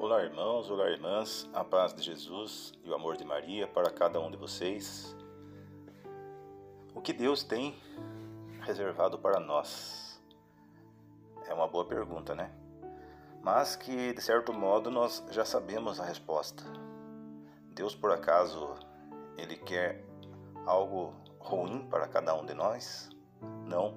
Olá, 0.00 0.22
irmãos, 0.22 0.70
olá, 0.70 0.88
irmãs, 0.88 1.50
a 1.52 1.64
paz 1.64 1.92
de 1.92 2.04
Jesus 2.04 2.72
e 2.84 2.88
o 2.88 2.94
amor 2.94 3.16
de 3.16 3.24
Maria 3.24 3.66
para 3.66 3.90
cada 3.90 4.20
um 4.20 4.30
de 4.30 4.36
vocês. 4.36 5.16
O 6.94 7.00
que 7.00 7.12
Deus 7.12 7.42
tem 7.42 7.76
reservado 8.60 9.18
para 9.18 9.40
nós? 9.40 10.22
É 11.48 11.52
uma 11.52 11.66
boa 11.66 11.84
pergunta, 11.84 12.32
né? 12.32 12.52
Mas 13.42 13.74
que, 13.74 14.12
de 14.12 14.22
certo 14.22 14.52
modo, 14.52 14.88
nós 14.88 15.26
já 15.32 15.44
sabemos 15.44 15.98
a 15.98 16.04
resposta. 16.04 16.62
Deus, 17.72 17.92
por 17.92 18.12
acaso, 18.12 18.76
Ele 19.36 19.56
quer 19.56 20.04
algo 20.64 21.12
ruim 21.40 21.88
para 21.90 22.06
cada 22.06 22.36
um 22.36 22.46
de 22.46 22.54
nós? 22.54 23.10
Não. 23.66 23.96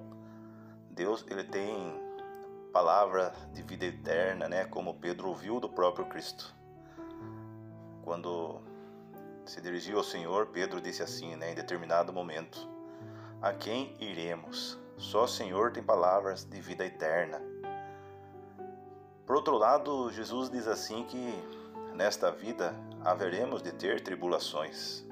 Deus, 0.90 1.24
Ele 1.30 1.44
tem 1.44 2.11
palavra 2.72 3.34
de 3.52 3.62
vida 3.62 3.84
eterna, 3.84 4.48
né? 4.48 4.64
Como 4.64 4.94
Pedro 4.94 5.28
ouviu 5.28 5.60
do 5.60 5.68
próprio 5.68 6.06
Cristo. 6.06 6.54
Quando 8.02 8.60
se 9.44 9.60
dirigiu 9.60 9.98
ao 9.98 10.04
Senhor, 10.04 10.46
Pedro 10.46 10.80
disse 10.80 11.02
assim, 11.02 11.36
né, 11.36 11.52
em 11.52 11.54
determinado 11.54 12.12
momento: 12.12 12.66
A 13.40 13.52
quem 13.52 13.94
iremos? 14.00 14.78
Só 14.96 15.24
o 15.24 15.28
Senhor 15.28 15.72
tem 15.72 15.82
palavras 15.82 16.44
de 16.44 16.60
vida 16.60 16.84
eterna. 16.84 17.40
Por 19.26 19.36
outro 19.36 19.56
lado, 19.56 20.10
Jesus 20.10 20.50
diz 20.50 20.66
assim 20.66 21.04
que 21.04 21.34
nesta 21.94 22.30
vida 22.30 22.74
haveremos 23.04 23.62
de 23.62 23.72
ter 23.72 24.00
tribulações, 24.02 25.04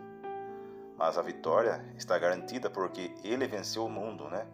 mas 0.96 1.18
a 1.18 1.22
vitória 1.22 1.84
está 1.96 2.18
garantida 2.18 2.70
porque 2.70 3.14
ele 3.22 3.46
venceu 3.46 3.84
o 3.84 3.90
mundo, 3.90 4.28
né? 4.28 4.46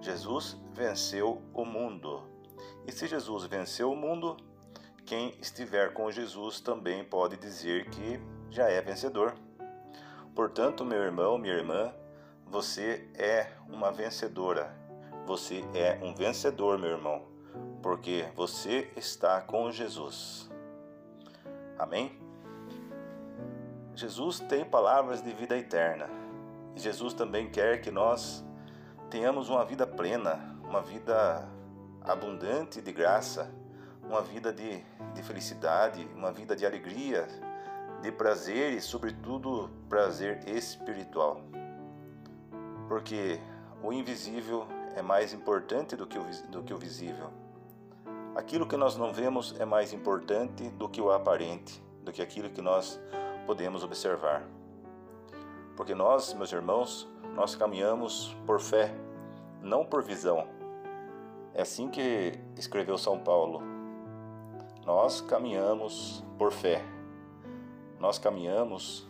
Jesus 0.00 0.60
venceu 0.72 1.40
o 1.54 1.64
mundo. 1.64 2.31
E 2.86 2.92
se 2.92 3.06
Jesus 3.06 3.44
venceu 3.44 3.92
o 3.92 3.96
mundo, 3.96 4.36
quem 5.04 5.34
estiver 5.40 5.92
com 5.92 6.10
Jesus 6.10 6.60
também 6.60 7.04
pode 7.04 7.36
dizer 7.36 7.88
que 7.90 8.20
já 8.50 8.68
é 8.68 8.80
vencedor. 8.80 9.34
Portanto, 10.34 10.84
meu 10.84 11.02
irmão, 11.02 11.38
minha 11.38 11.54
irmã, 11.54 11.92
você 12.46 13.08
é 13.14 13.52
uma 13.68 13.90
vencedora. 13.90 14.74
Você 15.26 15.64
é 15.74 15.98
um 16.02 16.14
vencedor, 16.14 16.78
meu 16.78 16.90
irmão, 16.90 17.22
porque 17.82 18.26
você 18.34 18.90
está 18.96 19.40
com 19.40 19.70
Jesus. 19.70 20.50
Amém? 21.78 22.18
Jesus 23.94 24.40
tem 24.40 24.64
palavras 24.64 25.22
de 25.22 25.32
vida 25.32 25.56
eterna. 25.56 26.08
Jesus 26.74 27.12
também 27.14 27.50
quer 27.50 27.80
que 27.80 27.90
nós 27.90 28.44
tenhamos 29.10 29.48
uma 29.48 29.64
vida 29.64 29.86
plena, 29.86 30.58
uma 30.64 30.80
vida 30.80 31.48
abundante 32.04 32.80
de 32.80 32.92
graça, 32.92 33.50
uma 34.02 34.22
vida 34.22 34.52
de, 34.52 34.82
de 35.14 35.22
felicidade, 35.22 36.08
uma 36.14 36.32
vida 36.32 36.54
de 36.56 36.66
alegria, 36.66 37.26
de 38.00 38.10
prazer 38.10 38.72
e, 38.72 38.80
sobretudo, 38.80 39.70
prazer 39.88 40.48
espiritual. 40.48 41.40
Porque 42.88 43.40
o 43.82 43.92
invisível 43.92 44.66
é 44.96 45.02
mais 45.02 45.32
importante 45.32 45.96
do 45.96 46.06
que 46.06 46.18
o, 46.18 46.24
do 46.50 46.62
que 46.62 46.74
o 46.74 46.78
visível. 46.78 47.30
Aquilo 48.34 48.66
que 48.66 48.76
nós 48.76 48.96
não 48.96 49.12
vemos 49.12 49.54
é 49.58 49.64
mais 49.64 49.92
importante 49.92 50.68
do 50.70 50.88
que 50.88 51.00
o 51.00 51.12
aparente, 51.12 51.82
do 52.02 52.12
que 52.12 52.22
aquilo 52.22 52.50
que 52.50 52.62
nós 52.62 53.00
podemos 53.46 53.84
observar. 53.84 54.42
Porque 55.76 55.94
nós, 55.94 56.34
meus 56.34 56.52
irmãos, 56.52 57.08
nós 57.34 57.54
caminhamos 57.54 58.36
por 58.46 58.60
fé, 58.60 58.94
não 59.60 59.84
por 59.84 60.02
visão. 60.02 60.46
É 61.54 61.62
assim 61.62 61.88
que 61.88 62.32
escreveu 62.56 62.96
São 62.96 63.18
Paulo. 63.18 63.60
Nós 64.86 65.20
caminhamos 65.20 66.24
por 66.38 66.50
fé. 66.50 66.82
Nós 68.00 68.18
caminhamos 68.18 69.06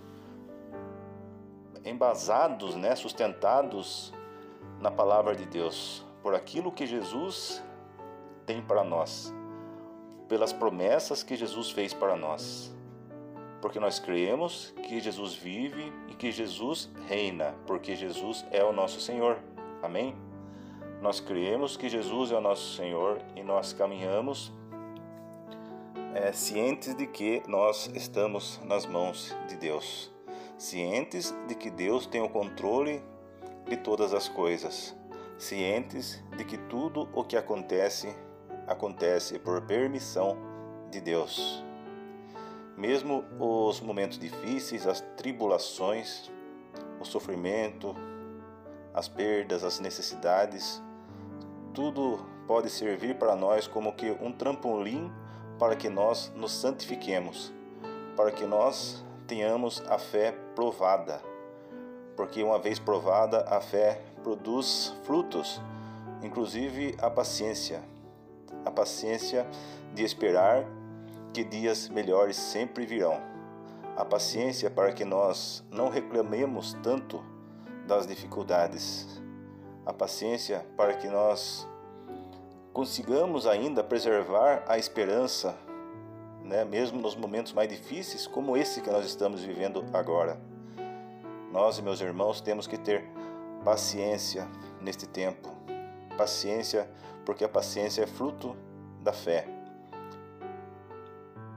embasados, 1.84 2.74
né, 2.74 2.94
sustentados 2.94 4.12
na 4.80 4.90
palavra 4.90 5.34
de 5.34 5.46
Deus, 5.46 6.04
por 6.22 6.34
aquilo 6.34 6.72
que 6.72 6.86
Jesus 6.86 7.62
tem 8.44 8.60
para 8.60 8.84
nós, 8.84 9.32
pelas 10.28 10.52
promessas 10.52 11.22
que 11.22 11.36
Jesus 11.36 11.70
fez 11.70 11.94
para 11.94 12.16
nós. 12.16 12.74
Porque 13.60 13.78
nós 13.78 14.00
cremos 14.00 14.74
que 14.82 15.00
Jesus 15.00 15.34
vive 15.34 15.92
e 16.08 16.14
que 16.14 16.32
Jesus 16.32 16.90
reina, 17.06 17.54
porque 17.66 17.94
Jesus 17.94 18.44
é 18.50 18.62
o 18.64 18.72
nosso 18.72 19.00
Senhor. 19.00 19.38
Amém? 19.80 20.16
Nós 21.02 21.18
cremos 21.18 21.76
que 21.76 21.88
Jesus 21.88 22.30
é 22.30 22.36
o 22.36 22.40
nosso 22.40 22.76
Senhor 22.76 23.20
e 23.34 23.42
nós 23.42 23.72
caminhamos 23.72 24.52
é, 26.14 26.30
cientes 26.30 26.94
de 26.94 27.08
que 27.08 27.42
nós 27.48 27.90
estamos 27.92 28.60
nas 28.64 28.86
mãos 28.86 29.36
de 29.48 29.56
Deus, 29.56 30.12
cientes 30.56 31.34
de 31.48 31.56
que 31.56 31.70
Deus 31.70 32.06
tem 32.06 32.22
o 32.22 32.28
controle 32.28 33.02
de 33.68 33.76
todas 33.78 34.14
as 34.14 34.28
coisas, 34.28 34.96
cientes 35.36 36.22
de 36.36 36.44
que 36.44 36.56
tudo 36.56 37.08
o 37.12 37.24
que 37.24 37.36
acontece 37.36 38.14
acontece 38.68 39.40
por 39.40 39.60
permissão 39.62 40.36
de 40.88 41.00
Deus. 41.00 41.64
Mesmo 42.76 43.24
os 43.40 43.80
momentos 43.80 44.20
difíceis, 44.20 44.86
as 44.86 45.00
tribulações, 45.16 46.30
o 47.00 47.04
sofrimento, 47.04 47.92
as 48.94 49.08
perdas, 49.08 49.64
as 49.64 49.80
necessidades, 49.80 50.80
tudo 51.72 52.20
pode 52.46 52.68
servir 52.68 53.16
para 53.18 53.34
nós 53.34 53.66
como 53.66 53.92
que 53.92 54.10
um 54.20 54.32
trampolim 54.32 55.10
para 55.58 55.76
que 55.76 55.88
nós 55.88 56.32
nos 56.34 56.52
santifiquemos, 56.52 57.52
para 58.16 58.32
que 58.32 58.44
nós 58.44 59.04
tenhamos 59.26 59.82
a 59.88 59.98
fé 59.98 60.32
provada. 60.54 61.22
Porque 62.16 62.42
uma 62.42 62.58
vez 62.58 62.78
provada, 62.78 63.46
a 63.48 63.60
fé 63.60 64.02
produz 64.22 64.92
frutos, 65.04 65.60
inclusive 66.22 66.96
a 67.00 67.08
paciência. 67.08 67.80
A 68.64 68.70
paciência 68.70 69.46
de 69.94 70.02
esperar 70.04 70.66
que 71.32 71.44
dias 71.44 71.88
melhores 71.88 72.36
sempre 72.36 72.84
virão. 72.84 73.20
A 73.96 74.04
paciência 74.04 74.70
para 74.70 74.92
que 74.92 75.04
nós 75.04 75.64
não 75.70 75.88
reclamemos 75.88 76.76
tanto 76.82 77.22
das 77.86 78.06
dificuldades, 78.06 79.21
a 79.84 79.92
paciência 79.92 80.64
para 80.76 80.94
que 80.94 81.08
nós 81.08 81.68
consigamos 82.72 83.46
ainda 83.46 83.82
preservar 83.82 84.64
a 84.66 84.78
esperança, 84.78 85.56
né, 86.42 86.64
mesmo 86.64 87.00
nos 87.00 87.14
momentos 87.14 87.52
mais 87.52 87.68
difíceis, 87.68 88.26
como 88.26 88.56
esse 88.56 88.80
que 88.80 88.90
nós 88.90 89.04
estamos 89.04 89.42
vivendo 89.42 89.84
agora. 89.92 90.40
Nós 91.50 91.78
e 91.78 91.82
meus 91.82 92.00
irmãos 92.00 92.40
temos 92.40 92.66
que 92.66 92.78
ter 92.78 93.04
paciência 93.64 94.48
neste 94.80 95.06
tempo. 95.06 95.50
Paciência, 96.16 96.88
porque 97.24 97.44
a 97.44 97.48
paciência 97.48 98.02
é 98.02 98.06
fruto 98.06 98.56
da 99.00 99.12
fé. 99.12 99.46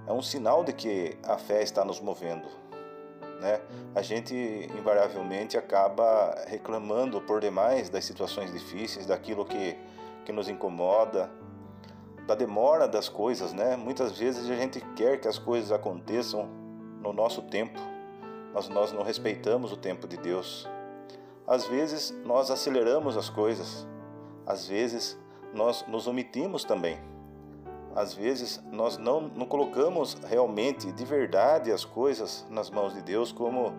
É 0.08 0.12
um 0.12 0.22
sinal 0.22 0.64
de 0.64 0.74
que 0.74 1.18
a 1.24 1.38
fé 1.38 1.64
está 1.64 1.84
nos 1.84 2.00
movendo 2.00 2.48
né? 3.40 3.62
A 3.94 4.02
gente 4.02 4.34
invariavelmente 4.78 5.58
acaba 5.58 6.36
reclamando 6.48 7.22
por 7.22 7.40
demais 7.40 7.90
das 7.90 8.06
situações 8.06 8.52
difíceis, 8.52 9.06
daquilo 9.06 9.46
que, 9.46 9.78
que 10.24 10.32
nos 10.32 10.50
incomoda, 10.50 11.30
da 12.28 12.36
demora 12.36 12.88
das 12.88 13.08
coisas, 13.08 13.54
né? 13.54 13.76
Muitas 13.76 14.18
vezes 14.18 14.50
a 14.50 14.56
gente 14.56 14.80
quer 14.96 15.20
que 15.20 15.28
as 15.28 15.38
coisas 15.38 15.72
aconteçam 15.72 16.48
no 17.02 17.14
nosso 17.14 17.42
tempo, 17.44 17.80
mas 18.54 18.68
nós 18.70 18.92
não 18.92 19.04
respeitamos 19.04 19.72
o 19.72 19.78
tempo 19.78 20.08
de 20.08 20.18
Deus. 20.18 20.68
Às 21.48 21.68
vezes 21.68 22.12
nós 22.26 22.50
aceleramos 22.50 23.16
as 23.16 23.30
coisas, 23.30 23.88
às 24.46 24.68
vezes 24.68 25.18
nós 25.54 25.86
nos 25.88 26.08
omitimos 26.08 26.64
também 26.64 27.15
às 27.96 28.14
vezes 28.14 28.62
nós 28.72 28.98
não, 28.98 29.22
não 29.22 29.46
colocamos 29.46 30.16
realmente 30.28 30.92
de 30.92 31.06
verdade 31.06 31.72
as 31.72 31.86
coisas 31.86 32.46
nas 32.50 32.70
mãos 32.70 32.94
de 32.94 33.02
Deus 33.02 33.32
como 33.32 33.74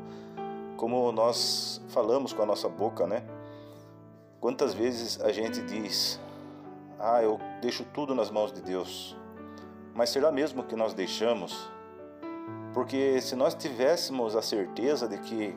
como 0.77 1.11
nós 1.11 1.81
falamos 1.89 2.35
com 2.35 2.43
a 2.43 2.47
nossa 2.47 2.69
boca, 2.69 3.07
né? 3.07 3.23
Quantas 4.41 4.75
vezes 4.75 5.21
a 5.23 5.33
gente 5.33 5.63
diz: 5.63 6.21
"Ah, 6.99 7.23
eu 7.23 7.39
deixo 7.63 7.85
tudo 7.95 8.15
nas 8.15 8.31
mãos 8.31 8.53
de 8.53 8.61
Deus". 8.61 9.17
Mas 9.95 10.11
será 10.11 10.31
mesmo 10.31 10.63
que 10.65 10.77
nós 10.77 10.93
deixamos? 10.93 11.71
Porque 12.75 13.21
se 13.23 13.35
nós 13.35 13.55
tivéssemos 13.55 14.37
a 14.37 14.43
certeza 14.43 15.09
de 15.09 15.17
que 15.19 15.55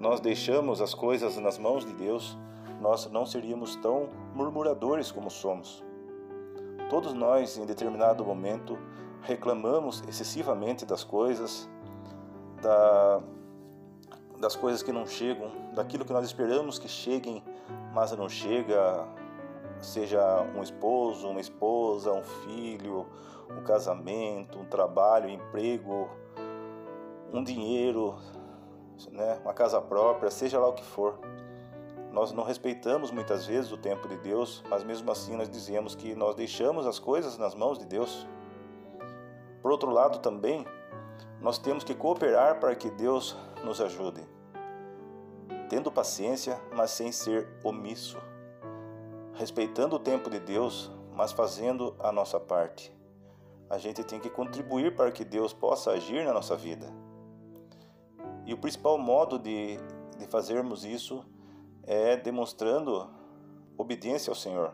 nós 0.00 0.18
deixamos 0.18 0.80
as 0.80 0.92
coisas 0.92 1.36
nas 1.36 1.58
mãos 1.58 1.84
de 1.84 1.92
Deus, 1.92 2.36
nós 2.80 3.08
não 3.10 3.24
seríamos 3.24 3.76
tão 3.76 4.08
murmuradores 4.34 5.12
como 5.12 5.30
somos. 5.30 5.85
Todos 6.88 7.12
nós, 7.12 7.58
em 7.58 7.66
determinado 7.66 8.24
momento, 8.24 8.78
reclamamos 9.22 10.04
excessivamente 10.08 10.86
das 10.86 11.02
coisas, 11.02 11.68
da, 12.62 13.20
das 14.38 14.54
coisas 14.54 14.82
que 14.84 14.92
não 14.92 15.04
chegam, 15.04 15.50
daquilo 15.74 16.04
que 16.04 16.12
nós 16.12 16.24
esperamos 16.24 16.78
que 16.78 16.88
cheguem, 16.88 17.42
mas 17.92 18.12
não 18.12 18.28
chega, 18.28 19.04
seja 19.80 20.42
um 20.54 20.62
esposo, 20.62 21.28
uma 21.28 21.40
esposa, 21.40 22.12
um 22.12 22.22
filho, 22.22 23.06
um 23.50 23.62
casamento, 23.62 24.58
um 24.58 24.64
trabalho, 24.64 25.28
um 25.28 25.32
emprego, 25.32 26.08
um 27.32 27.42
dinheiro, 27.42 28.14
né, 29.10 29.40
uma 29.42 29.52
casa 29.52 29.80
própria, 29.80 30.30
seja 30.30 30.58
lá 30.60 30.68
o 30.68 30.72
que 30.72 30.84
for. 30.84 31.18
Nós 32.16 32.32
não 32.32 32.44
respeitamos 32.44 33.10
muitas 33.10 33.44
vezes 33.44 33.70
o 33.70 33.76
tempo 33.76 34.08
de 34.08 34.16
Deus, 34.16 34.64
mas 34.70 34.82
mesmo 34.82 35.12
assim 35.12 35.36
nós 35.36 35.50
dizemos 35.50 35.94
que 35.94 36.14
nós 36.14 36.34
deixamos 36.34 36.86
as 36.86 36.98
coisas 36.98 37.36
nas 37.36 37.54
mãos 37.54 37.78
de 37.78 37.84
Deus. 37.84 38.26
Por 39.60 39.70
outro 39.70 39.90
lado, 39.90 40.20
também, 40.20 40.66
nós 41.42 41.58
temos 41.58 41.84
que 41.84 41.94
cooperar 41.94 42.58
para 42.58 42.74
que 42.74 42.88
Deus 42.88 43.36
nos 43.62 43.82
ajude, 43.82 44.26
tendo 45.68 45.92
paciência, 45.92 46.58
mas 46.74 46.90
sem 46.92 47.12
ser 47.12 47.46
omisso, 47.62 48.16
respeitando 49.34 49.96
o 49.96 50.00
tempo 50.00 50.30
de 50.30 50.40
Deus, 50.40 50.90
mas 51.12 51.32
fazendo 51.32 51.94
a 51.98 52.10
nossa 52.10 52.40
parte. 52.40 52.96
A 53.68 53.76
gente 53.76 54.02
tem 54.02 54.18
que 54.18 54.30
contribuir 54.30 54.96
para 54.96 55.12
que 55.12 55.22
Deus 55.22 55.52
possa 55.52 55.90
agir 55.90 56.24
na 56.24 56.32
nossa 56.32 56.56
vida. 56.56 56.90
E 58.46 58.54
o 58.54 58.56
principal 58.56 58.96
modo 58.96 59.38
de, 59.38 59.76
de 60.18 60.26
fazermos 60.28 60.82
isso 60.82 61.22
é 61.86 62.16
demonstrando 62.16 63.08
obediência 63.78 64.30
ao 64.30 64.34
Senhor, 64.34 64.72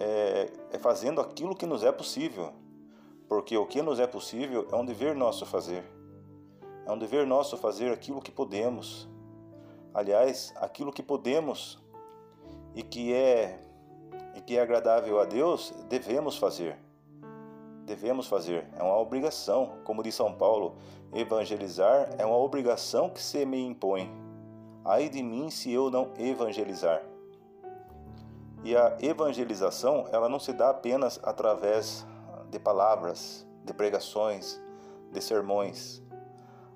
é, 0.00 0.50
é 0.72 0.78
fazendo 0.78 1.20
aquilo 1.20 1.54
que 1.54 1.66
nos 1.66 1.82
é 1.82 1.92
possível, 1.92 2.52
porque 3.28 3.56
o 3.56 3.66
que 3.66 3.82
nos 3.82 4.00
é 4.00 4.06
possível 4.06 4.66
é 4.72 4.76
um 4.76 4.84
dever 4.84 5.14
nosso 5.14 5.44
fazer. 5.44 5.84
É 6.86 6.90
um 6.90 6.98
dever 6.98 7.26
nosso 7.26 7.56
fazer 7.58 7.92
aquilo 7.92 8.22
que 8.22 8.30
podemos. 8.30 9.06
Aliás, 9.92 10.54
aquilo 10.56 10.90
que 10.92 11.02
podemos 11.02 11.78
e 12.74 12.82
que 12.82 13.12
é 13.12 13.60
e 14.34 14.40
que 14.40 14.56
é 14.56 14.62
agradável 14.62 15.20
a 15.20 15.24
Deus, 15.24 15.74
devemos 15.88 16.38
fazer. 16.38 16.78
Devemos 17.84 18.26
fazer, 18.26 18.68
é 18.76 18.82
uma 18.82 18.96
obrigação, 18.98 19.78
como 19.82 20.02
diz 20.02 20.14
São 20.14 20.32
Paulo, 20.32 20.76
evangelizar 21.12 22.10
é 22.18 22.24
uma 22.24 22.36
obrigação 22.36 23.10
que 23.10 23.20
se 23.20 23.44
me 23.44 23.60
impõe. 23.60 24.27
Ai 24.84 25.08
de 25.08 25.22
mim 25.22 25.50
se 25.50 25.72
eu 25.72 25.90
não 25.90 26.10
evangelizar. 26.18 27.02
E 28.64 28.76
a 28.76 28.96
evangelização, 29.00 30.06
ela 30.10 30.28
não 30.28 30.38
se 30.38 30.52
dá 30.52 30.70
apenas 30.70 31.20
através 31.22 32.06
de 32.50 32.58
palavras, 32.58 33.46
de 33.64 33.72
pregações, 33.72 34.60
de 35.12 35.20
sermões. 35.20 36.02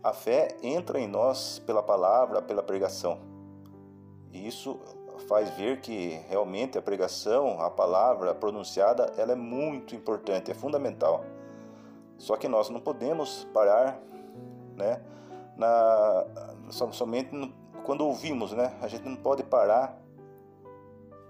A 0.03 0.13
fé 0.13 0.57
entra 0.63 1.01
em 1.01 1.09
nós 1.09 1.59
pela 1.61 1.83
palavra, 1.83 2.43
pela 2.43 2.63
pregação. 2.63 3.19
E 4.33 4.47
isso 4.47 4.81
faz 5.29 5.51
ver 5.51 5.81
que 5.81 6.21
realmente 6.29 6.77
a 6.79 6.83
pregação, 6.83 7.61
a 7.61 7.71
palavra 7.71 8.35
pronunciada, 8.35 9.13
ela 9.17 9.33
é 9.33 9.37
muito 9.37 9.95
importante, 9.95 10.51
é 10.51 10.55
fundamental. 10.55 11.25
Só 12.19 12.37
que 12.37 12.49
nós 12.49 12.69
não 12.69 12.81
podemos 12.81 13.45
parar, 13.53 14.01
né, 14.77 15.03
na, 15.57 16.25
somente 16.71 17.35
quando 17.85 18.03
ouvimos, 18.03 18.53
né? 18.53 18.77
A 18.81 18.89
gente 18.89 19.05
não 19.05 19.17
pode 19.17 19.43
parar 19.43 20.01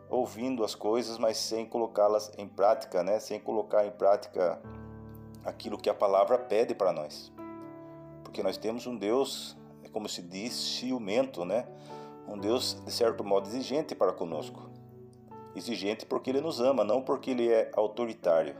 ouvindo 0.08 0.64
as 0.64 0.75
coisas, 0.75 1.16
mas 1.19 1.38
sem 1.38 1.64
colocá-las 1.64 2.32
em 2.37 2.46
prática, 2.46 3.02
né? 3.02 3.19
Sem 3.19 3.40
colocar 3.40 3.87
em 3.87 3.90
prática 3.90 4.60
aquilo 5.44 5.78
que 5.78 5.88
a 5.88 5.94
palavra 5.94 6.38
pede 6.38 6.75
para 6.75 6.93
nós. 6.93 7.32
Porque 8.22 8.43
nós 8.43 8.56
temos 8.56 8.87
um 8.87 8.96
Deus, 8.96 9.56
é 9.82 9.88
como 9.88 10.08
se 10.08 10.22
diz, 10.22 10.52
ciumento, 10.52 11.44
né? 11.44 11.66
Um 12.28 12.38
Deus 12.38 12.81
de 12.84 12.93
certo 12.93 13.25
modo 13.25 13.48
exigente 13.48 13.94
para 13.94 14.12
conosco. 14.12 14.70
Exigente 15.55 16.06
porque 16.06 16.31
ele 16.31 16.40
nos 16.40 16.60
ama, 16.60 16.84
não 16.84 17.02
porque 17.02 17.31
ele 17.31 17.50
é 17.50 17.70
autoritário, 17.75 18.55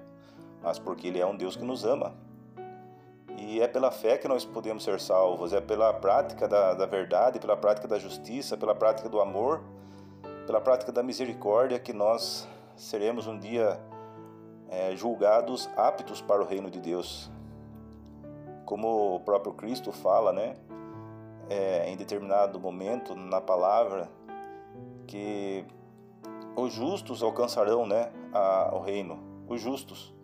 mas 0.63 0.79
porque 0.79 1.09
ele 1.09 1.21
é 1.21 1.27
um 1.27 1.37
Deus 1.37 1.57
que 1.57 1.65
nos 1.65 1.85
ama. 1.85 2.15
E 3.45 3.61
é 3.61 3.67
pela 3.67 3.91
fé 3.91 4.17
que 4.17 4.29
nós 4.29 4.45
podemos 4.45 4.85
ser 4.85 5.01
salvos, 5.01 5.53
é 5.53 5.61
pela 5.61 5.93
prática 5.93 6.47
da, 6.47 6.75
da 6.75 6.87
verdade, 6.87 7.41
pela 7.41 7.57
prática 7.57 7.89
da 7.89 7.99
justiça, 7.99 8.57
pela 8.57 8.73
prática 8.73 9.09
do 9.09 9.21
amor, 9.21 9.65
pela 10.47 10.61
prática 10.61 10.93
da 10.93 11.03
misericórdia 11.03 11.77
que 11.81 11.93
nós 11.93 12.49
seremos 12.77 13.27
um 13.27 13.37
dia 13.37 13.81
é, 14.69 14.95
julgados 14.95 15.69
aptos 15.77 16.21
para 16.21 16.41
o 16.41 16.47
reino 16.47 16.71
de 16.71 16.79
Deus. 16.79 17.33
Como 18.65 19.17
o 19.17 19.21
próprio 19.21 19.53
Cristo 19.55 19.91
fala, 19.91 20.33
né, 20.33 20.55
é, 21.51 21.91
em 21.91 21.97
determinado 21.97 22.61
momento 22.61 23.17
na 23.17 23.41
palavra, 23.41 24.09
que 25.09 25.65
os 26.55 26.73
justos 26.73 27.25
alcançarão 27.25 27.87
né, 27.87 28.13
a, 28.33 28.71
o 28.73 28.79
reino, 28.79 29.19
os 29.49 29.61
justos. 29.61 30.15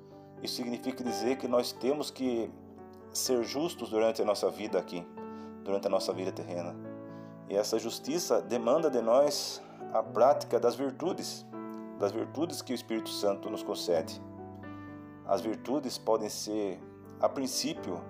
Isso 0.41 0.55
significa 0.55 1.03
dizer 1.03 1.37
que 1.37 1.49
nós 1.49 1.73
temos 1.73 2.13
que 2.13 2.49
ser 3.13 3.43
justos 3.45 3.91
durante 3.91 4.23
a 4.23 4.25
nossa 4.25 4.51
vida 4.51 4.79
aqui, 4.79 5.07
durante 5.65 5.87
a 5.87 5.91
nossa 5.91 6.13
vida 6.13 6.33
terrena. 6.33 6.75
E 7.49 7.57
essa 7.57 7.79
justiça 7.79 8.41
demanda 8.41 8.91
de 8.91 9.01
nós 9.01 9.63
a 9.93 10.03
prática 10.03 10.61
das 10.61 10.75
virtudes, 10.75 11.47
das 11.99 12.13
virtudes 12.13 12.61
que 12.61 12.73
o 12.73 12.75
Espírito 12.75 13.09
Santo 13.09 13.49
nos 13.49 13.63
concede. 13.63 14.21
As 15.27 15.41
virtudes 15.41 15.99
podem 15.99 16.29
ser, 16.29 16.81
a 17.21 17.29
princípio, 17.29 18.01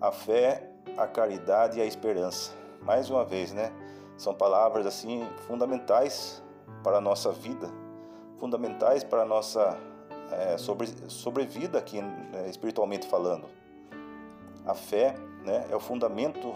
a 0.00 0.10
fé, 0.10 0.70
a 0.96 1.06
caridade 1.06 1.78
e 1.78 1.82
a 1.82 1.86
esperança. 1.86 2.52
Mais 2.82 3.08
uma 3.10 3.24
vez, 3.24 3.52
né? 3.52 3.72
São 4.16 4.34
palavras 4.34 4.86
assim 4.86 5.26
fundamentais 5.46 6.42
para 6.82 6.98
a 6.98 7.00
nossa 7.00 7.32
vida, 7.32 7.68
fundamentais 8.38 9.02
para 9.02 9.22
a 9.22 9.24
nossa 9.24 9.76
é, 10.30 10.56
sobre, 10.58 10.86
sobrevida 11.08 11.78
aqui, 11.78 12.00
né, 12.00 12.48
espiritualmente 12.48 13.06
falando. 13.06 13.46
A 14.66 14.74
fé 14.74 15.14
né, 15.44 15.66
é 15.70 15.76
o 15.76 15.80
fundamento 15.80 16.54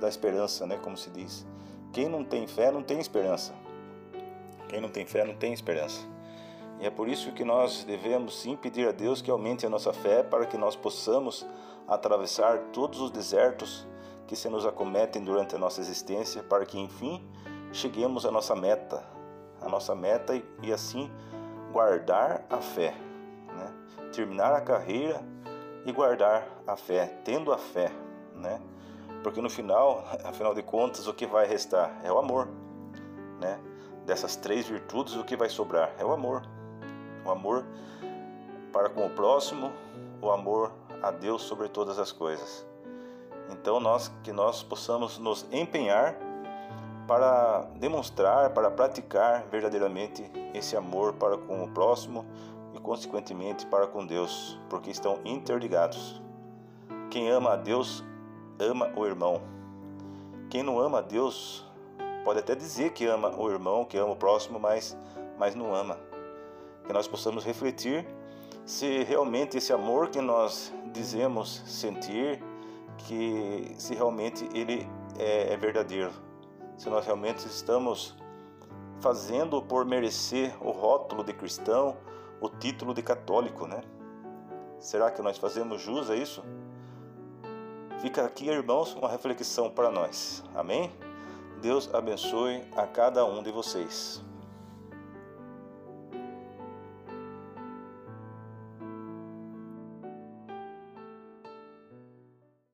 da 0.00 0.08
esperança, 0.08 0.66
né, 0.66 0.78
como 0.82 0.96
se 0.96 1.10
diz. 1.10 1.46
Quem 1.92 2.08
não 2.08 2.24
tem 2.24 2.46
fé 2.46 2.70
não 2.70 2.82
tem 2.82 3.00
esperança. 3.00 3.52
Quem 4.68 4.80
não 4.80 4.88
tem 4.88 5.06
fé 5.06 5.24
não 5.24 5.34
tem 5.34 5.52
esperança. 5.52 6.06
E 6.80 6.86
é 6.86 6.90
por 6.90 7.08
isso 7.08 7.32
que 7.32 7.44
nós 7.44 7.82
devemos 7.84 8.40
sim 8.40 8.56
pedir 8.56 8.86
a 8.86 8.92
Deus 8.92 9.20
que 9.20 9.30
aumente 9.30 9.66
a 9.66 9.70
nossa 9.70 9.92
fé 9.92 10.22
para 10.22 10.46
que 10.46 10.56
nós 10.56 10.76
possamos 10.76 11.44
atravessar 11.88 12.58
todos 12.72 13.00
os 13.00 13.10
desertos 13.10 13.86
que 14.26 14.36
se 14.36 14.48
nos 14.48 14.64
acometem 14.64 15.24
durante 15.24 15.56
a 15.56 15.58
nossa 15.58 15.80
existência, 15.80 16.42
para 16.42 16.64
que 16.66 16.78
enfim 16.78 17.26
cheguemos 17.72 18.24
à 18.26 18.30
nossa 18.30 18.54
meta, 18.54 19.02
a 19.60 19.68
nossa 19.68 19.94
meta 19.94 20.36
e, 20.36 20.44
e 20.62 20.72
assim 20.72 21.10
guardar 21.72 22.44
a 22.48 22.58
fé, 22.58 22.94
né? 23.54 23.72
terminar 24.12 24.52
a 24.52 24.60
carreira 24.60 25.24
e 25.88 25.92
guardar 25.92 26.46
a 26.66 26.76
fé, 26.76 27.06
tendo 27.24 27.50
a 27.50 27.56
fé, 27.56 27.90
né? 28.34 28.60
Porque 29.22 29.40
no 29.40 29.48
final, 29.48 30.04
afinal 30.22 30.54
de 30.54 30.62
contas, 30.62 31.06
o 31.06 31.14
que 31.14 31.26
vai 31.26 31.46
restar 31.46 31.98
é 32.04 32.12
o 32.12 32.18
amor, 32.18 32.46
né? 33.40 33.58
Dessas 34.04 34.36
três 34.36 34.66
virtudes, 34.66 35.14
o 35.16 35.24
que 35.24 35.34
vai 35.34 35.48
sobrar 35.48 35.94
é 35.98 36.04
o 36.04 36.12
amor. 36.12 36.42
O 37.24 37.30
amor 37.30 37.64
para 38.70 38.90
com 38.90 39.06
o 39.06 39.10
próximo, 39.10 39.72
o 40.20 40.30
amor 40.30 40.72
a 41.02 41.10
Deus 41.10 41.42
sobre 41.42 41.68
todas 41.68 41.98
as 41.98 42.12
coisas. 42.12 42.66
Então 43.50 43.80
nós 43.80 44.12
que 44.22 44.32
nós 44.32 44.62
possamos 44.62 45.18
nos 45.18 45.46
empenhar 45.50 46.16
para 47.06 47.66
demonstrar, 47.76 48.50
para 48.50 48.70
praticar 48.70 49.46
verdadeiramente 49.50 50.30
esse 50.52 50.76
amor 50.76 51.14
para 51.14 51.38
com 51.38 51.64
o 51.64 51.68
próximo 51.70 52.26
consequentemente, 52.88 53.66
para 53.66 53.86
com 53.86 54.06
Deus, 54.06 54.58
porque 54.70 54.90
estão 54.90 55.18
interligados. 55.22 56.22
Quem 57.10 57.28
ama 57.28 57.52
a 57.52 57.56
Deus, 57.56 58.02
ama 58.58 58.90
o 58.96 59.04
irmão. 59.04 59.42
Quem 60.48 60.62
não 60.62 60.80
ama 60.80 61.00
a 61.00 61.02
Deus, 61.02 61.70
pode 62.24 62.38
até 62.38 62.54
dizer 62.54 62.94
que 62.94 63.04
ama 63.04 63.28
o 63.38 63.50
irmão, 63.50 63.84
que 63.84 63.98
ama 63.98 64.12
o 64.12 64.16
próximo, 64.16 64.58
mas, 64.58 64.96
mas 65.38 65.54
não 65.54 65.74
ama. 65.74 65.98
Que 66.86 66.92
nós 66.94 67.06
possamos 67.06 67.44
refletir 67.44 68.08
se 68.64 69.04
realmente 69.04 69.58
esse 69.58 69.70
amor 69.70 70.08
que 70.08 70.22
nós 70.22 70.72
dizemos 70.90 71.62
sentir, 71.66 72.42
que 72.96 73.70
se 73.76 73.94
realmente 73.94 74.48
ele 74.54 74.88
é, 75.18 75.52
é 75.52 75.56
verdadeiro. 75.58 76.12
Se 76.78 76.88
nós 76.88 77.04
realmente 77.04 77.44
estamos 77.44 78.16
fazendo 78.98 79.60
por 79.60 79.84
merecer 79.84 80.56
o 80.58 80.70
rótulo 80.70 81.22
de 81.22 81.34
cristão, 81.34 81.94
o 82.40 82.48
título 82.48 82.94
de 82.94 83.02
católico, 83.02 83.66
né? 83.66 83.80
Será 84.78 85.10
que 85.10 85.20
nós 85.22 85.38
fazemos 85.38 85.80
jus 85.80 86.08
a 86.08 86.16
isso? 86.16 86.42
Fica 88.00 88.24
aqui, 88.24 88.48
irmãos, 88.48 88.94
uma 88.94 89.08
reflexão 89.08 89.70
para 89.70 89.90
nós. 89.90 90.44
Amém? 90.54 90.92
Deus 91.60 91.92
abençoe 91.92 92.62
a 92.76 92.86
cada 92.86 93.24
um 93.24 93.42
de 93.42 93.50
vocês. 93.50 94.22